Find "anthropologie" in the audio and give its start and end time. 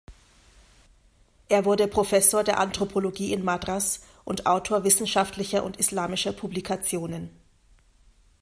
2.59-3.33